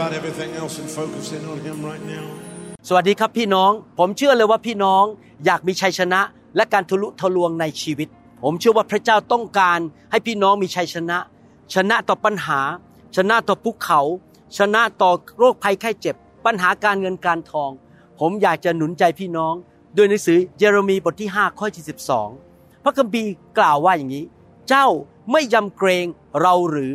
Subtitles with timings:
[0.00, 2.26] about everything else and focus in on Him right now.
[2.88, 5.04] สวัสดีครับพี่น้อง ผมเชื่อเลยว่าพี่น้อง
[5.44, 6.20] อยากมีชัยชนะ
[6.56, 8.08] และการทะลุทะลวงในชีวิต
[8.42, 9.78] ผมเชื่อว่าพระเจ้าต้องการ
[10.10, 11.18] ให้พี่น้องมีชัยชนะ
[11.74, 12.60] ชนะต่อปัญหา
[13.16, 14.00] ชนะต่อภูเขา
[14.58, 17.70] ชนะต่อโรคภัยไข้เจ็บ ปัญหาการเงินการทอง
[18.20, 19.54] ผมอยากจะหนุนใจพี่น้อง
[19.96, 21.84] ด้วยหนังสือเยเรมีบทที่ 5 ข้อที่
[22.32, 24.24] 12 พระคัมภีร์กล่าวว่าอย่างนี้
[24.68, 24.86] เจ้า
[25.32, 26.06] ไม่ยำเกรง
[26.40, 26.94] เราหรือ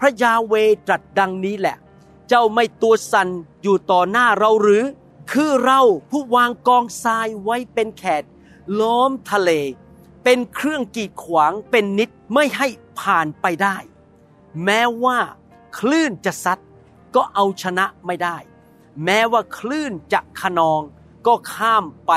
[0.00, 0.54] พระยาเว
[0.86, 1.76] ตรัสดังนี้แหละ
[2.28, 3.28] เจ้าไม่ตัวสั่น
[3.62, 4.84] อยู่ต่อหน้าเราหรือ
[5.32, 8.22] คือเราผู้วางกองทรายไว้เป็นแขด
[8.80, 9.50] ล้อมทะเล
[10.24, 12.68] เป็นเครื่องกีดขวางเป็นนิดไม่ให้
[13.00, 13.76] ผ่านไปได้
[14.64, 15.18] แม้ว่า
[15.78, 16.58] คลื่นจะซัด
[17.14, 18.36] ก็เอาชนะไม่ได้
[19.04, 20.80] แม้ว่าคลื่นจะขนอง
[21.26, 22.12] ก็ข้ามไป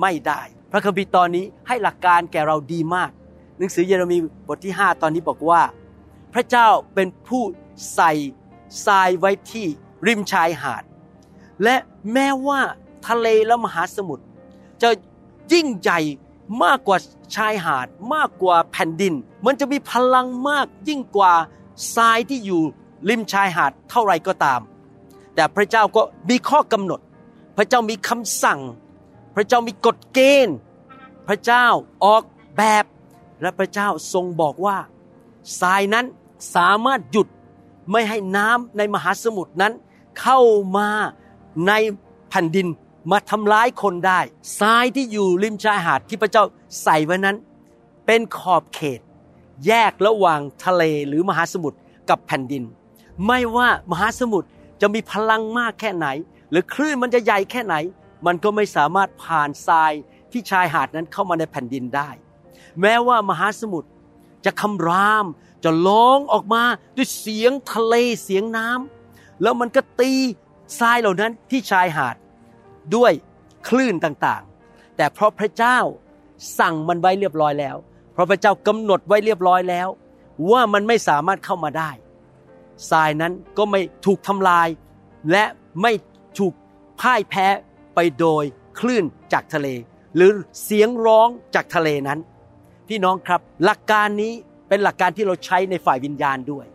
[0.00, 0.40] ไม่ได้
[0.70, 3.10] พระคัมภีร์ตอนนี้ให้หลักการแก่เราดีมาก
[3.58, 5.62] หนังสือเยเรมีบทที่ 5 ตอนนี้บอกว่า
[6.32, 7.42] พระเจ้าเป็นผู้
[7.94, 8.12] ใส่
[8.86, 9.66] ทรายไว้ที่
[10.06, 10.82] ริมชายหาด
[11.62, 11.76] และ
[12.12, 12.60] แม้ว่า
[13.08, 14.24] ทะเลและมหาสมุทร
[14.82, 14.90] จะ
[15.52, 16.00] ยิ่งใหญ่
[16.64, 16.98] มากกว่า
[17.36, 19.14] ชายหาดมากกว่าแผ่นดิน
[19.46, 21.34] มันจะมีพลังมากยิ่งกว่า
[21.96, 22.62] ทรายที่อยู่
[23.08, 24.60] ริมชายหาดเท่าไรก็ตาม
[25.34, 27.00] แต่พระเจ้าก็มีข้อกำหนด
[27.56, 28.60] พระเจ้ามีคำสั่ง
[29.34, 30.56] พระเจ้ามีกฎเกณฑ์
[31.28, 31.66] พระเจ้า
[32.04, 32.22] ออก
[32.56, 32.84] แบบ
[33.42, 34.78] และพระเจ้าทรงบอกว่า
[35.60, 36.06] ทรายนั้น
[36.54, 37.28] สามารถหยุด
[37.90, 39.72] ไม่ให้น้ำในมหาสมุทรนั้น
[40.20, 40.38] เข้า
[40.76, 40.88] มา
[41.68, 41.72] ใน
[42.30, 42.66] แผ่นดิน
[43.10, 44.20] มาทำร้ายคนได้
[44.60, 46.44] ทรายที่อยู่ริมชายหาดที่พระเจ้า
[46.82, 47.36] ใส่ไว้นั้น
[48.06, 49.00] เป็นขอบเขต
[49.66, 51.78] แยกระหว่างทะเลหรือมหาสมุทร
[52.10, 52.62] กับแผ่นดิน
[53.26, 54.48] ไม่ว่ามหาสมุทร
[54.80, 56.06] จะมีพลังมากแค่ไหน
[56.50, 57.74] หรือคลื่นมันจะใหญ่แค่ไหน
[58.26, 59.92] มันก็ไม่สามารถผ่านทราย
[60.32, 62.10] ที่ชายหาดนั้นเข้ามาในแผ่นดินได้
[62.80, 63.88] แม้ว่ามหาสมุทร
[64.44, 65.26] จะคำราม
[65.64, 66.62] จะร้องออกมา
[66.96, 67.94] ด้วยเสียงทะเล
[68.24, 70.12] เสียงน้ำแล้วมันก็ตี
[70.80, 72.16] ทรายเหล่านั้นที่ชายหาด
[72.96, 73.12] ด้วย
[73.68, 75.78] คลื่นต่างๆ แต่เพราะพระเจ้า
[76.58, 77.76] สั่งมันไว้เรียบร้อยแล้ว
[78.12, 79.88] เพราะพระเจ้ากำหนดไว้เรียบร้อยแล้ว
[80.50, 81.90] ว่ามันไม่สามารถเข้ามาได้
[82.90, 84.68] ทรายนั้นก็ไม่ถูกทำลาย
[85.30, 85.44] และ
[85.82, 85.92] ไม่
[86.38, 86.54] ถูก
[87.00, 87.46] พ่ายแพ้
[87.94, 88.44] ไปโดย
[88.78, 89.68] คลื่นจากทะเล
[90.16, 90.30] หรือ
[90.64, 92.18] เสียงร้องจากทะเลนั้น
[92.88, 94.34] พี่น้องครับ หลักการนี้
[94.74, 96.66] เป็นหลักการที่เราใช้ในฝ่ายวิญญาณด้วย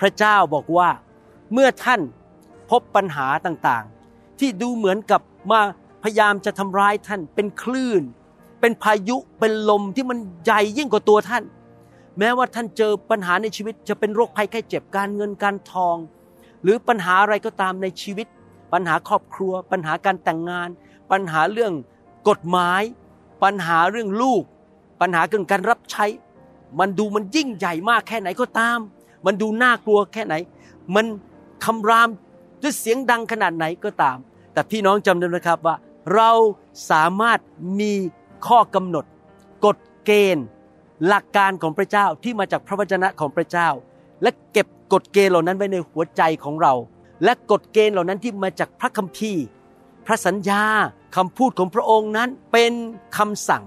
[0.00, 0.88] พระเจ้าบอกว่า
[1.52, 2.00] เมื่อท่าน
[2.70, 5.60] พบปัญหาต่างๆ ที่ดูเหมือนกับมา
[6.02, 8.02] พยายามจะทำร้ายท่านเป็นคลื่น
[8.60, 11.44] เป็นพายุเป็นลมที่มันใหญ่ยิ่งกว่าตัวท่าน
[12.18, 15.96] แม้ว่าท่านเจอปัญหาในชีวิตจะเป็นโรคภัยไข้เจ็บการเงินการทอง
[16.62, 18.26] หรือปัญหาอะไรก็ตามในชีวิต
[18.72, 20.68] ปัญหาครอบครัว ปัญหาการแต่งงาน
[21.12, 21.72] ปัญหาเรื่อง
[22.28, 22.82] กฎหมาย
[23.42, 24.42] ปัญหาเรื่องลูก
[25.00, 26.06] ปัญหาเรื่องการรับใช้
[26.80, 28.78] มันดูมันยิ่งใหญ่มากแค่ไหนก็ตาม
[29.26, 30.34] มันดูน่ากลัวแค่ไหน
[30.94, 31.06] มัน
[31.64, 32.08] คำราม
[32.62, 34.16] ด้วยเสียงดังขนาดไหนก็ตาม
[34.52, 35.76] แต่พี่น้องจำได้ไหมครับว่า
[36.14, 36.30] เรา
[36.90, 37.38] สามารถ
[37.80, 37.92] มี
[38.46, 39.04] ข้อกำหนด
[39.64, 40.44] กฎเกณฑ์
[41.06, 43.68] หลักการของพระเจ้าที่มาจากพระวจนะของพระเจ้า
[44.22, 46.74] และเก็บกฎเกณฑ์เหล่านั้นไว้ในหัวใจของเรา
[47.24, 49.44] และกฎเกณฑ์เหล่านั้นที่มาจากพระคัมภีร์
[50.06, 50.62] พระสัญญา
[51.16, 52.72] คำพูดของพระองค์นั้นเป็น
[53.16, 53.62] คำสั่ง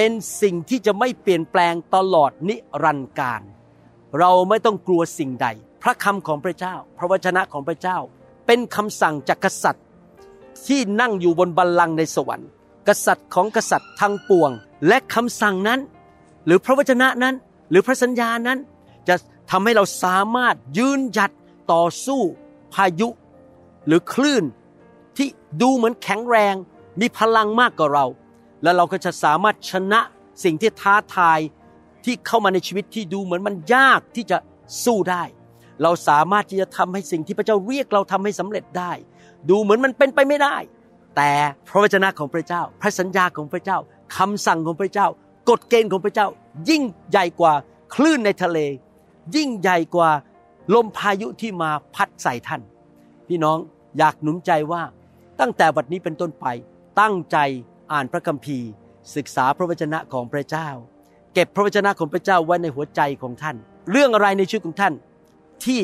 [0.00, 3.42] เป็นสิ่งที่จะไม่เปลี่ยนแปลงตลอดนิรันดร์การ
[4.18, 5.46] เราไม่ต้องกลัวสิ่งใด
[5.82, 7.98] พระคำของพระเจ้า พระวจนะของพระเจ้า
[8.46, 9.84] เป็นคำสั่งจากกษัตริย์
[10.66, 12.48] ที่นั่งอยู่บนบัลลังก์ในสวรรค์
[12.88, 14.50] กษัตริย์ของกษัตริย์ทั้งปวง
[14.88, 15.80] และคำสั่งนั้น
[16.46, 17.34] หรือพระวจนะนั้น
[17.70, 18.58] หรือพระสัญญานั้น
[19.08, 19.14] จะ
[19.50, 21.30] ทำให้เราสามารถยืนหยัด
[21.72, 22.20] ต่อสู้
[22.74, 23.08] พายุ
[23.86, 24.44] หรือคลื่น
[25.16, 25.28] ที่
[25.62, 26.54] ดูเหมือนแข็งแรง
[27.00, 28.06] มีพลังมากกว่าเรา
[28.62, 30.00] แล้วเราก็จะสามารถชนะ
[30.44, 31.38] สิ่งที่ท้าทาย
[32.04, 34.38] ที่เข้ามาในชีวิตที่ดูเหมือนมันยากที่จะ
[34.84, 35.22] สู้ได้
[35.82, 38.92] เราสามารถที่จะทำให้สิ่งที่พระเจ้าเรียกเราทำให้สำเร็จได้
[39.50, 40.56] ดูเหมือนมันเป็นไปไม่ได้
[41.16, 41.30] แต่
[41.68, 43.78] พระวจนะของพระเจ้า พระสัญญาของพระเจ้า
[44.16, 45.08] คำสั่งของพระเจ้า
[45.50, 46.26] กฎเกณฑ์ของพระเจ้า
[46.70, 47.52] ยิ่งใหญ่กว่า
[47.94, 48.58] คลื่นในทะเล
[49.36, 50.10] ยิ่งใหญ่กว่า
[50.74, 52.62] ลมพายุที่มาพัดใส่ท่าน
[53.28, 53.58] พี่น้อง
[53.98, 54.82] อยากหนุนใจว่า
[55.40, 56.46] ตั้งแต่บัดนี้เป็นต้นไป
[57.00, 57.36] ตั้งใจ
[57.92, 58.68] อ่านพระคัมภีร์
[59.16, 60.68] ศึกษาพระวจนะของพระเจ้า
[61.34, 63.56] เก็บพระวจนะของพระเจ้าไว้ในหัวใจของท่าน
[63.90, 64.94] เรื่องอะไรในชีวิตของท่าน
[65.64, 65.80] ที่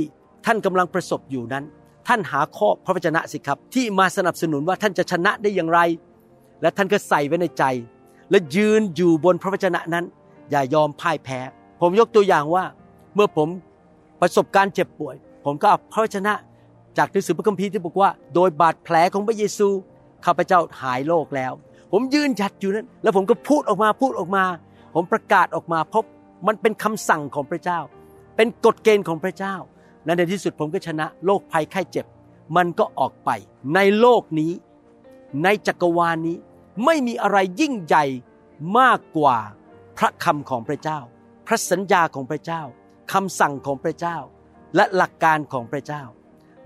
[0.47, 1.65] ท่านกำลังประสบอยู่นั้น
[2.09, 5.81] ท่านหาข้อพระวจนะสิครับ ที่มาสนับสนุนว่าท่านจะชนะได้อย่างไร
[6.63, 7.65] และท่านก็ใส่ไว้ในใจ
[8.31, 10.05] และยืนอยู่บนพระวจนะนั้น
[10.51, 11.41] อย่ายอมพ่ายแพ้
[11.81, 12.65] ผมยกตัวอย่างว่า
[13.15, 13.49] เมื่อผม
[14.21, 16.33] ประสบการเจ็บป่วย ผมก็เอาพระวจนะ
[16.99, 19.69] จากหนังสือพระคัมภีร์ที่บอกว่า โดยบาดแผลของพระเยซู
[20.25, 21.53] ข้าพเจ้าหายโรคแล้ว
[21.97, 24.45] ผมยืนหยัดอยู่นั้น แล้วผมก็พูดออกมาพูดออกมา
[24.95, 26.05] ผมประกาศออกมาเพราะ
[26.47, 27.79] มันเป็นคำสั่งของพระเจ้า
[28.37, 29.55] เป็นกฎเกณฑ์ของพระเจ้า
[30.05, 32.07] และในที่สุดผมก็ชนะโรคภัยไข้เจ็บ
[32.57, 33.31] มันก็ออกไป
[33.75, 34.53] ในโลกนี้
[35.45, 36.37] ในจักรวาลนี้
[36.85, 38.05] ไม่มีอะไรยิ่งใหญ่
[38.79, 39.39] มากกว่า
[39.99, 40.99] พระคำของพระเจ้า
[41.47, 42.63] พระสัญญาของพระเจ้า
[43.13, 44.17] คำสั่งของพระเจ้า
[44.77, 46.03] และหลักการของพระเจ้า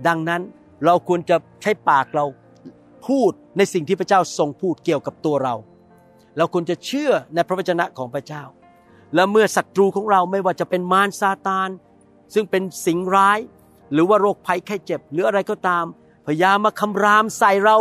[0.06, 0.42] ดังนั้น
[0.84, 2.24] เราควรจะใช้ปากเรา
[3.06, 5.54] พูดในสิ่งที่พระเจ้าทรงพูดเกี่ยวกับตัวเรา
[6.36, 8.42] เราควรจะเชื่อในพระวจนะของพระเจ้า
[9.14, 11.68] และเมื่อศัตรูของเราไม่ว่าจะเป็นมารซาตาน
[12.34, 13.38] ซึ่งเป็นสิ่งร้าย
[13.92, 15.84] หรือว่าโรคภัยไข้เจ็บหรืออะไรก็ตาม
[16.26, 17.76] พยายามมาคำรามใส่เรา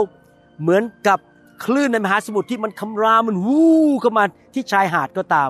[0.62, 1.20] เหมือนกับ
[1.64, 4.24] คลื่นในมหาสมุทรที่มันคำรามมันวู้เข้ามา
[4.54, 5.50] ที่ชายหาดก็ตาม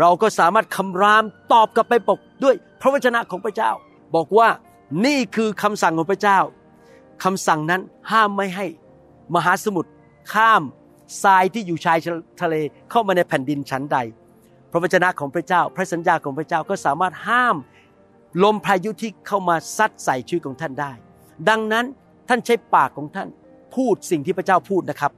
[0.00, 3.70] เราก็สามารถคำรามตอบกลับไปปกด้วยพระวจนะของพระเจ้า
[4.14, 4.48] บอกว่า
[5.06, 6.38] นี่คือคำสั่งของพระเจ้า
[7.24, 7.80] คำสั่งนั้น
[8.10, 8.66] ห้ามไม่ให้
[9.34, 9.90] มหาสมุทร
[10.32, 10.62] ข้าม
[11.22, 11.98] ทรายที่อยู่ชาย
[12.42, 12.54] ทะเล
[12.90, 13.98] เข้ามาในแผ่นดินชั้นใด
[14.70, 17.56] พระวจนะของพระเจ้า พระสัญญาของพระเจ้าก็สามารถห้าม
[18.44, 20.92] ลมพายุที่เข้ามาซัดใส่ชีวิตของท่านได้
[21.48, 21.84] ดังนั้น
[22.28, 23.28] ท่านใช้ปากของท่าน
[23.76, 25.12] พูดสิ่งที่พระเจ้าพูดนะครับ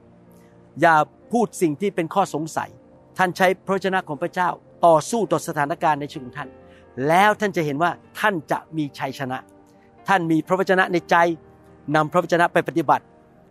[0.81, 0.95] อย่า
[1.33, 2.69] พูดสิ่งที่เป็นข้อสงสัย
[3.17, 4.49] ท่านใช้พระวจนะของพระเจ้า
[4.85, 6.49] ต่อสู้ต่อสถานการณ์ในชีวิตของท่าน
[7.07, 9.37] แล้วท่านจะเห็นว่าท่านจะมีชัยชนะ
[10.07, 11.15] ท่านมีพระวจนะในใจ
[11.95, 13.03] นำพระวจนะไปปฏิบัติ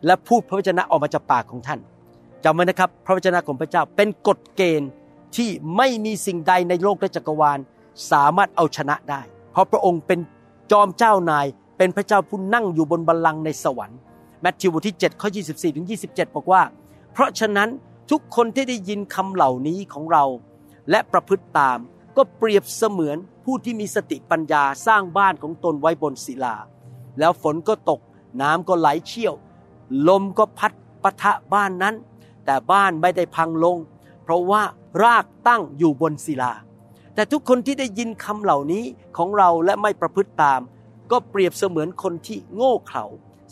[0.06, 1.81] และพูดพระวจนะออกมาจากปากของท่าน
[2.45, 4.91] จำไว้นะครับ พระวจนะของพระเจ้าเป็นกฎเกณฑ์
[5.37, 7.59] ที่ไม่มีสิ่งใดในโลกและจักรวาล
[8.11, 9.21] สามารถเอาชนะได้
[9.53, 10.19] เพราะพระองค์เป็น
[10.73, 11.47] จอมเจ้านาย
[11.79, 13.99] เป็นพระเจ้าผู้นั่งอยู่บนบัลลังก์ในสวรรค์
[14.41, 16.62] แมทธิวบทที่7ข้อ24ถึง27 บอกว่า
[17.12, 17.69] เพราะฉะนั้น
[18.11, 20.25] ทุกคนที่ได้ยินคำเหล่านี้ของเรา
[20.91, 21.79] และประพฤติตาม
[22.17, 26.56] ก็เปรียบเสมือนผู้ที่มีสติปัญญาสร้างบ้านของตนไว้บนศิลา
[27.19, 28.01] แล้วฝนก็ตก
[28.41, 29.35] น้ำก็ไหลเชี่ยว
[30.08, 31.94] ลมก็พัดปะทะบ้านนั้น
[32.44, 33.76] แต่บ้านไม่ได้พังลง
[34.23, 34.62] เพราะว่า
[35.02, 36.52] รากตั้งอยู่บนศิลา
[37.14, 38.85] แต่ทุกคนที่ได้ยินคำเหล่านี้
[39.17, 40.61] ของเราและไม่ประพฤติตาม
[41.11, 43.05] ก็เปรียบเสมือนคนที่โง่เขลา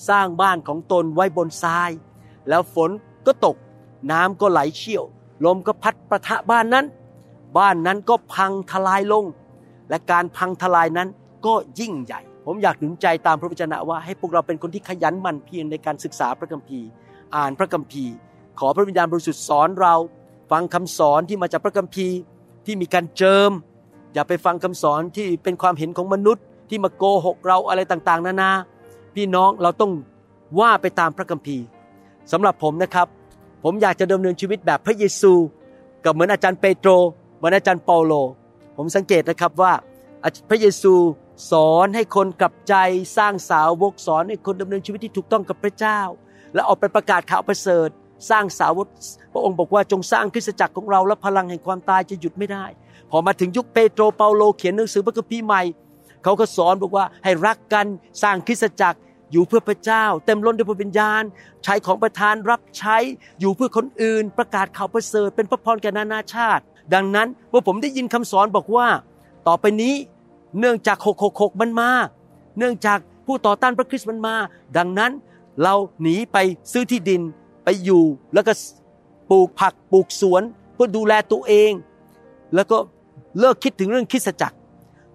[0.09, 1.91] สร้างบ้านของตนไว้บนทราย
[2.49, 2.91] แล้วฝน
[3.27, 3.57] ก็ตก
[4.11, 5.05] น้ำก็ไหลเชี่ยว
[5.45, 6.87] ลมก็พัดประทะบ้านนั้น
[7.59, 9.25] บ้านนั้นก็พังทลายลง
[9.89, 11.09] และการพังทลายนั้น
[11.47, 16.87] ก็ยิ่งใหญ่ ผมอยากหนุนใจตามพระวจนะว่าให้พวกเราเป็นคนที่ขยันหมั่นเพียรในการศึกษาพระคัมภีร์
[17.37, 18.13] อ่านพระคัมภีร์
[18.59, 19.95] ขอพระวิญญาณบริสุทธิ์สอนเรา
[20.51, 22.17] ฟังคำสอนที่มาจากพระคัมภีร์
[22.67, 23.51] ที่มีการเจิม
[24.15, 28.51] อย่าไปฟังคำสอนที่เป็นความเห็นของมนุษย์ ที่มาโกหกเราอะไรต่างๆ นานา
[29.15, 29.93] พี่น้องเราต้อง
[30.61, 31.65] ว่าไปตามพระคัมภีร์
[32.33, 33.07] สำหรับผมนะครับ
[33.65, 35.33] ผมอยากจะดำเนินชีวิตแบบพระเยซู
[36.05, 36.91] กับเหมือนอาจารย์เปโตร
[37.37, 38.13] เหมือนอาจารย์เปาโล
[38.77, 39.73] ผมสังเกตนะครับว่า
[40.49, 40.93] พระเยซู
[41.51, 42.75] สอนให้คนกลับใจ
[43.17, 46.01] สร้างสาวกสอนให้คนดำเนินชีวิตที่ถูกต้องกับพระเจ้า
[46.55, 47.89] และออกไปประกาศข่าวประเสริฐ
[48.31, 48.87] สร้างสาวก
[49.33, 52.65] พระองค์บอกว่าจงสร้างคริสตจักรของเราและพลังแห่งความตายจะหยุดไม่ได้
[53.11, 55.63] พอมาถึงยุคเปโตรเปาโลเขียนหนังสือพระคัมภีร์ใหม่
[56.25, 57.87] เขาก็สอนบอกว่าให้รักกัน
[58.23, 58.99] สร้างคริสตจักร
[59.33, 61.23] อยู่เพื่อพระเจ้า เต็มล้นด้วยพระวิญญาณ
[61.65, 62.97] ใช้ของประทานรับใช้
[63.41, 66.63] อยู่เพื่อคนอื่น ประกาศข่าวประเสริฐเป็นพระพรแก่นานาชาติ
[66.95, 68.87] ดังนั้นเมื่อผมได้ยินคำสอนบอกว่า
[69.49, 69.95] ต่อไปนี้
[70.61, 70.99] เนื่องจาก
[71.29, 71.91] 666 มันมา
[72.59, 74.35] เนื่องจากผู้ต่อต้านพระคริสต์มันมา
[74.77, 75.13] ดังนั้น
[75.63, 76.37] เราหนีไป
[76.73, 77.23] ซื้อที่ดิน
[77.65, 78.03] ไปอยู่
[78.35, 78.53] แล้วก็
[79.31, 80.43] ปลูกผักปลูกสวน
[80.75, 81.73] เพื่อดูแลตัวเอง
[82.55, 82.77] แล้วก็
[83.39, 84.57] เลิกคิดถึงเรื่องคริสจักร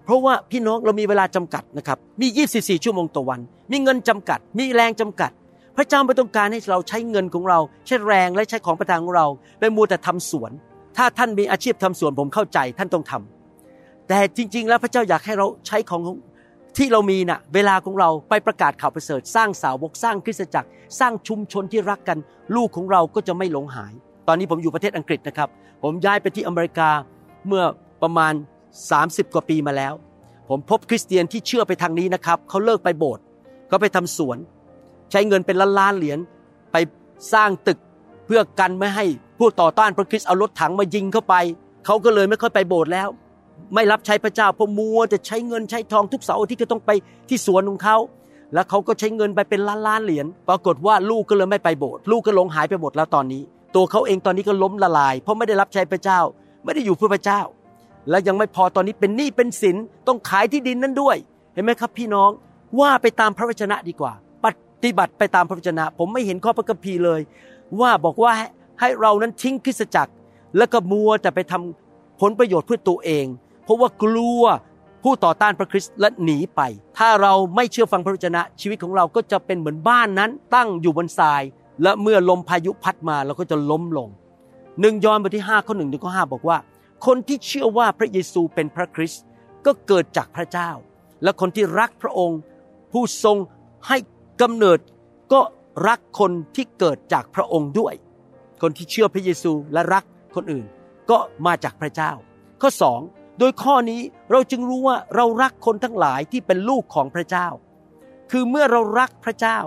[0.06, 3.40] เพราะว่าพี่น้องเรามีเวลาจำกัดนะครับ มี 24 ชั่วโมงต่อวัน
[3.72, 5.32] มีเงินจำกัด มีแรงจำกัด
[5.78, 9.28] พระเจ้าไม่ต้องการให้เราใช้เงินของเรา ใช้แรงและใช้ของประทานของเรา
[9.60, 10.52] ไปมัวแต่ทำสวน
[10.98, 13.41] ถ้าท่านมีอาชีพทำสวนผมเข้าใจท่านต้องทำ
[14.14, 16.02] แต่จริง ๆ แล้วพระเจ้าอยากให้เราใช้ของ
[16.78, 22.18] ที่เรามีนะ่ะเวลาของเราไปประกาศข่าวประเสริฐ สร้างสาวกสร้างคริสตจักร สร้างชุมชนที่รักกัน
[22.56, 23.94] ลูกของเราก็จะไม่หลงหาย
[24.28, 25.50] ตอนนี้ผมอยู่ประเทศอังกฤษนะครับ
[25.84, 26.90] ผมย้ายไปที่อเมริกา
[27.48, 27.64] เมื่อ
[28.04, 28.34] ประมาณ
[28.90, 29.94] 30 กว่าปีมาแล้ว
[30.50, 33.24] ผมพบคริสเตียนที่เชื่อไปทางนี้นะครับเขาเลิกไปโบสถ์
[33.68, 34.38] เขาไปทำสวน
[35.12, 36.20] ใช้เงินเป็นล้านล้านเหรียญ
[36.72, 36.78] ไป
[37.34, 37.80] สร้างตึก
[38.26, 39.06] เพื่อกันไม่ให้
[39.40, 41.36] ผู้ต่อต้านพระคริสต์เอารถถังมายิงเข้าไป
[41.86, 43.10] เขาก็เลยไม่ค่อยไปโบสถ์แล้ว
[43.74, 46.92] ไม่รับใช้พระเจ้าเพราะมัวจะใช้เงินใช้ทองทุกเสาร์อาทิตย์ก็ต้องไป
[47.30, 47.98] ที่สวนของเขา
[48.54, 53.42] แล้วเขาก็ใช้เงินไปเป็นล้านล้านเหรียญปรากฏว่าลูกก็เลยไม่ไปโบสถ์ลูกก็หลงหายไปหมดแล้วตอนนี้
[53.76, 56.20] ตัวเขาเองตอนนี้ก็ล้มละลาย เพราะไม่ได้รับใช้พระเจ้า
[56.64, 57.42] ไม่ได้อยู่เพื่อพระเจ้า
[58.10, 59.76] และยังไม่พอตอนนี้เป็นหนี้เป็นสิน
[60.08, 61.16] ต้องขายที่ดินนั้นด้วย
[61.54, 62.30] เห็นไหมครับ พี่น้อง
[62.80, 64.14] ว่าไปตามพระวจนะดีกว่า
[64.44, 64.46] ป
[64.84, 67.22] ฏิบัติไปตามพระวจนะ ผมไม่เห็นข้อพระคัมภีร์เลย
[67.82, 68.32] ว่าบอกว่า
[68.80, 70.14] ให้เรานั้นทิ้งคริสจักร
[70.58, 73.26] แล้วก็มัวแต่ไปทำผลประโยชน์เพื่อตัวเอง
[73.64, 74.44] เพราะว่ากลัว
[75.04, 76.62] ผู้ต่อต้านพระคริสต์และหนีไป
[76.98, 81.42] ถ้าเราไม่เชื่อฟังพระวจนะชีวิตของเราก็จะเป็นเหมือนบ้านนั้นตั้งอยู่บนทราย
[81.84, 84.10] และเมื่อลมพายุพัดมาเราก็จะล้มลง
[84.80, 86.58] หนึ่งยอห์นบทที่5ข้อหนึ่งถึงข้อห้าบอกว่า
[87.06, 89.24] คนที่เชื่อว่าพระเยซูเป็นพระคริสต์
[89.66, 90.70] ก็เกิดจากพระเจ้า
[91.24, 92.40] และคนที่รักพระองค์
[92.92, 93.38] ผู้ทรง
[93.88, 93.98] ให้
[94.42, 94.80] กำเนิด
[95.34, 95.42] ก็
[95.88, 97.94] รักคนที่เกิดจากพระองค์ด้วย
[98.62, 100.04] คนที่เชื่อพระเยซูและรัก
[100.36, 100.66] คนอื่น
[101.10, 102.12] ก็มาจากพระเจ้า
[102.62, 103.00] ข้อสอง
[103.42, 107.48] โดยข้อนี้เราจึงรู้ว่าเรารักคนทั้งหลายที่เป็นลูกของพระเจ้า
[108.32, 109.58] คือเมื่อเรารักพระเจ้า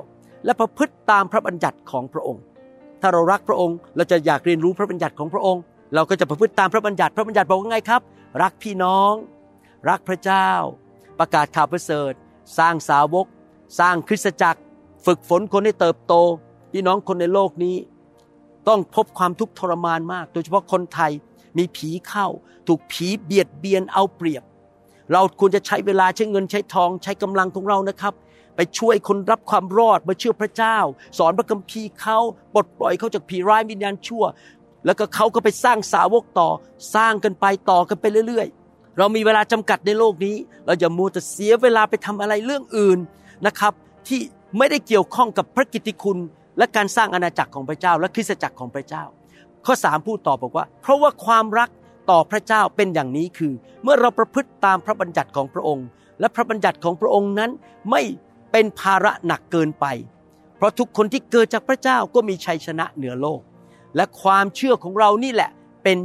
[0.45, 2.43] และประพฤติตามพระบัญญัติของพระองค์
[3.00, 5.62] ถ้าเรารักพระองค์เราจะอยากเรียนรู้พระบัญญัติของพระองค์
[5.95, 8.02] เราก็จะประพฤติตามพระบัญญัติ พระบัญญัติบอกว่าไงครับ
[8.43, 9.12] รักพี่น้อง
[9.88, 10.49] รักพระเจ้า
[11.19, 12.12] ประกาศข่าวประเสริฐ
[12.59, 13.26] สร้างสาวก
[13.78, 14.61] สร้างคริสตจักร
[15.07, 16.14] ฝึกฝนคนให้เติบโต
[16.73, 17.76] พี่น้องคนในโลกนี้
[18.69, 21.12] ต้องพบความทุกข์ทรมานมาก โดยเฉพาะคนไทย
[21.59, 22.27] มีผีเข้า
[22.67, 24.45] ถูกผีเบียดเบียนเอาเปรียบ
[25.13, 28.15] เราควรจะใช้เวลาใช้เงินใช้ทองใช้กำลังของเรานะครับ
[28.57, 30.79] ไปช่วยคนรับความรอดมาเชื่อพระเจ้า
[31.19, 32.19] สอนพระคัมภีร์เขา
[32.55, 34.25] ปลดปล่อยเขาจากผีร้ายวิญญาณชั่ว
[34.87, 36.49] แล้วก็เขาก็ไปสร้างสาวกต่อ
[36.95, 42.99] สร้างกันไปต่อกันไปเรื่อย ๆ เรามีเวลาจำกัดในโลกนี้ เราอย่ามัวแต่เสียเวลาไปทำอะไรเรื่องอื่น
[43.47, 43.73] นะครับ
[44.09, 44.21] ที่
[44.59, 46.19] ไม่ได้เกี่ยวข้องกับพระกิตติคุณ
[46.59, 49.05] และการสร้างอาณาจักรของพระเจ้า และคริสตจักรของพระเจ้า
[49.66, 51.68] ข้อสามพูดต่อบอกว่า เพราะว่าความรัก
[52.11, 53.52] ต่อพระเจ้าเป็นอย่างนี้คือ
[53.83, 55.87] เมื่อเราประพฤติตามพระบัญญัติของพระองค์
[56.21, 57.50] และพระบัญญัติของพระองค์นั้น
[57.90, 58.02] ไม่
[58.52, 59.87] เป็นภาระหนักเกินไป
[60.56, 63.40] เพราะทุกคนที่เกิดจากพระเจ้าก็มีชัยชนะเหนือโลก
[63.97, 65.50] และความเชื่อของเรานี่แหละ
[65.83, 65.99] เป็น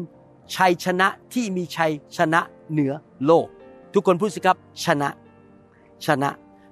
[0.55, 2.93] ชัยชนะที่มีชัยชนะเหนือ
[3.25, 3.47] โลก
[3.93, 5.09] ทุกคนพูดสิครับชนะ
[6.05, 6.29] ชนะ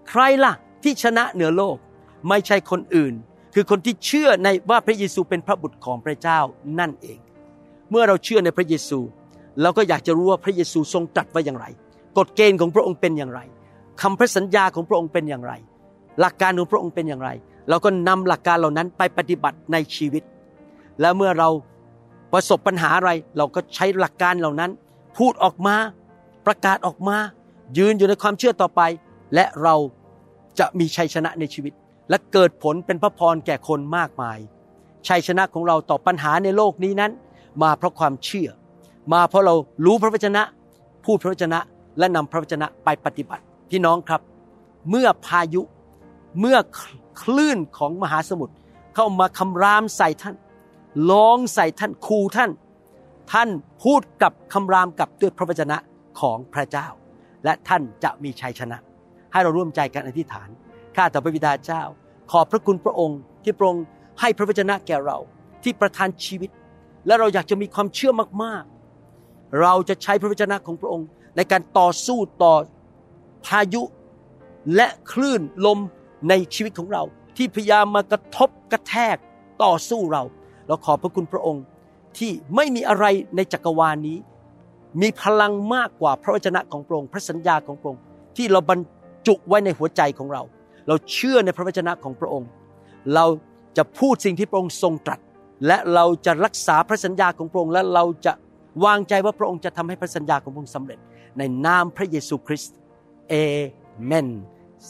[0.09, 0.53] ใครล่ะ
[0.83, 1.77] ที่ชนะเหนือโลก
[2.29, 3.13] ไม่ใช่คนอื่น
[3.59, 6.39] คือคนที่เชื่อในว่าพระเยซูเป็นพระบุตรของพระเจ้า
[6.79, 7.19] นั่นเอง
[7.89, 8.99] เมื่อเราเชื่อในพระเยซู
[9.61, 11.65] เราก็อยากจะรู้ว่าพระเยซูทรงตรัสว่าอย่างไร
[12.17, 13.39] กฎเกณฑ์ของพระองค์เป็นอย่างไร
[14.01, 15.53] คำพระสัญญาของพระองค์เป็นอย่างไร
[16.19, 17.29] หลักการของพระองค์เป็นอย่างไร
[17.69, 20.23] เราก็นำหลักการเหล่านั้นไปปฏิบัติในชีวิต
[21.01, 21.49] และเมื่อเรา
[22.33, 24.71] ประสบปัญหาอะไร เราก็ใช้หลักการเหล่านั้น
[25.17, 25.75] พูดออกมา
[26.45, 27.17] ประกาศออกมา
[27.77, 28.81] ยืนอยู่ในความเชื่อต่อไป
[29.35, 29.75] และเรา
[30.59, 31.73] จะมีชัยชนะในชีวิต
[32.09, 34.37] และเกิดผลเป็นพระพรแก่คนมากมาย
[35.07, 37.11] ชัยชนะของเราต่อปัญหาในโลกนี้นั้น
[37.63, 38.49] มาเพราะความเชื่อ
[39.13, 39.53] มาเพราะเรา
[39.85, 40.41] รู้พระวจนะ
[41.05, 41.59] พูดพระวจนะ
[41.99, 44.21] และนำพระวจนะไปปฏิบัติ พี่น้องครับ
[44.89, 45.61] เมื่อพายุ
[46.39, 46.57] เมื่อ
[47.21, 48.55] คลื่นของมหาสมุทร
[48.95, 50.35] เข้ามาคำรามใส่ท่าน
[51.11, 52.51] ร้องใส่ท่านคูท่าน
[53.31, 53.49] ท่าน
[53.83, 55.77] พูดกับคำรามกับด้วยพระวจนะ
[56.19, 56.87] ของพระเจ้า
[57.43, 58.77] และท่านจะมีชัยชนะ
[59.31, 60.49] ให้เราร่วมใจกันอธิษฐาน
[60.97, 61.83] ข้าแต่พระบิดาเจ้า
[62.31, 63.83] ขอบพระคุณพระองค์ที่พระองค์
[64.19, 65.17] ให้พระวจนะแก่เรา
[65.63, 66.49] ที่ประทานชีวิต
[67.07, 68.11] และเราอยากจะมีความเชื่อ
[68.43, 72.53] มากๆ เราจะใช้พระวจนะของพระองค์ ในการต่อสู้ต่อ
[73.45, 73.83] พายุ
[74.75, 75.79] และคลื่นลม
[76.29, 77.03] ในชีวิตของเรา
[77.37, 79.17] ที่พยายามมากระทบกระแทก
[79.63, 80.23] ต่อสู้เรา
[80.67, 81.63] เราขอบพระคุณพระองค์
[82.17, 84.17] ที่ไม่มีอะไรในจักรวาลนี้
[85.01, 88.01] มีพลังมากกว่าพระวจนะของพระองค์พระสัญญาของพระองค์
[88.37, 88.79] ที่เราบรร
[89.27, 90.41] จุไว้ในหัวใจของเรา
[90.87, 92.49] เราเชื่อในพระวจนะของพระองค์
[93.13, 93.25] เรา
[93.77, 95.19] จะพูดสิ่งที่พระองค์ทรงตรัส
[95.67, 98.33] และเราจะรักษาพระสัญญาของพระองค์ และเราจะ
[98.85, 100.99] วางใจว่าพระองค์จะทำให้พระสัญญาของพระองค์สำเร็จ
[101.37, 102.75] ในนามพระเยซูคริสต์
[103.29, 103.33] เอ
[104.05, 104.27] เมน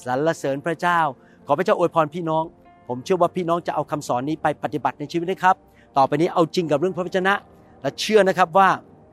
[0.04, 1.00] สรรเสริญพระเจ้า
[1.48, 2.44] ขอพระเจ้าอวยพรพี่น้อง
[2.88, 5.56] ผมเชื่อว่าพี่น้องจะเอาคำสอนนี้ไปปฏิบัติในชีวิตนะครับ
[5.98, 7.34] ต่อไปนี้เอาจริงกับเรื่องพระวจนะ
[7.82, 8.70] และเชื่อนะครับว่า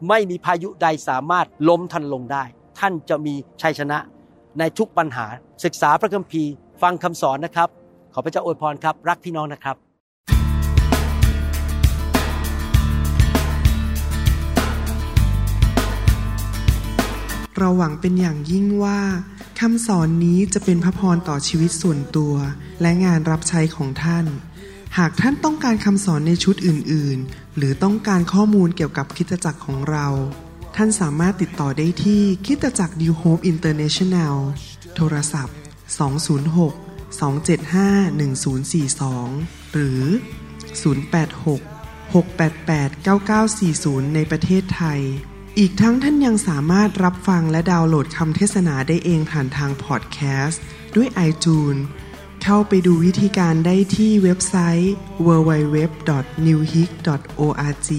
[0.08, 2.44] ไม่มีพายุใดสามารถล้มท่านลงได้
[2.78, 3.98] ท่านจะมีชัยชนะ
[4.58, 5.26] ในทุกปัญหา
[5.64, 6.52] ศึกษาพระคัมภีร์
[6.83, 7.69] ฟังคำสอนนะครับ
[8.14, 9.76] ขอพระเจ้าอวยพรครับ รักพี่น้องนะครับ
[17.59, 19.00] เราหวังเป็นอย่างยิ่งว่า
[19.61, 22.35] คำสอนนี้จะเป็นพระพรต่อชีวิตส่วนตัว
[22.81, 24.26] และงานรับใช้ของท่าน
[24.99, 30.07] หากท่านต้องการคำสอนในชุดอื่น ๆ หรือต้องการข้อมูลเกี่ยวกับคิดจักรของเรา
[30.76, 34.35] ท่านสามารถติดต่อได้ที่คิดจักร New Hope International
[34.97, 35.57] โทรศัพท์
[35.88, 36.72] 206
[37.20, 38.40] 275
[39.20, 40.02] 1042 หรือ
[40.82, 41.60] 086
[42.12, 45.00] 688 9940 ในประเทศไทย
[45.58, 50.62] อีกทั้งท่านยังสามารถรับฟังและดาวน์โหลดคำเทศนาได้เองผ่านทางพอดแคสต์
[50.96, 51.82] ด้วย iTunes
[52.42, 54.94] เข้าไปดูวิธีการได้ที่เว็บไซต์
[55.26, 57.90] www.newhick.org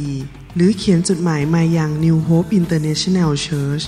[0.55, 3.85] หรือเขียนจดหมายมายัง New Hope International Church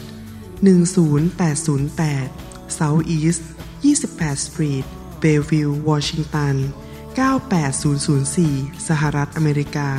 [0.68, 3.44] 10808 South East
[3.82, 4.86] 28 Street
[5.22, 6.56] Bellevue Washington
[7.18, 9.92] 98004 สหรัฐอเมริกา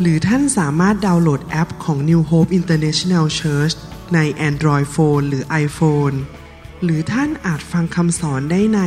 [0.00, 3.74] หรือท่านสามารถดาวน์โหลดแอปของ New Hope International Church
[4.14, 6.16] ใน Android Phone หรือ iPhone
[6.82, 8.80] หรือท่านอาจฟังคำสอนได้ใน